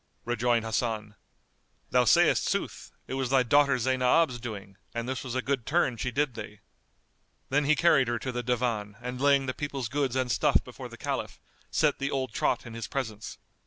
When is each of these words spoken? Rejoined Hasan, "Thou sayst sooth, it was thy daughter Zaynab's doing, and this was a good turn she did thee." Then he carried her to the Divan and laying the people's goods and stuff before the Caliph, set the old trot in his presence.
Rejoined 0.25 0.65
Hasan, 0.65 1.13
"Thou 1.91 2.05
sayst 2.05 2.45
sooth, 2.47 2.89
it 3.05 3.13
was 3.13 3.29
thy 3.29 3.43
daughter 3.43 3.77
Zaynab's 3.77 4.39
doing, 4.39 4.77
and 4.95 5.07
this 5.07 5.23
was 5.23 5.35
a 5.35 5.43
good 5.43 5.63
turn 5.63 5.95
she 5.95 6.09
did 6.09 6.33
thee." 6.33 6.61
Then 7.49 7.65
he 7.65 7.75
carried 7.75 8.07
her 8.07 8.17
to 8.17 8.31
the 8.31 8.41
Divan 8.41 8.97
and 8.99 9.21
laying 9.21 9.45
the 9.45 9.53
people's 9.53 9.89
goods 9.89 10.15
and 10.15 10.31
stuff 10.31 10.63
before 10.63 10.89
the 10.89 10.97
Caliph, 10.97 11.39
set 11.69 11.99
the 11.99 12.09
old 12.09 12.33
trot 12.33 12.65
in 12.65 12.73
his 12.73 12.87
presence. 12.87 13.37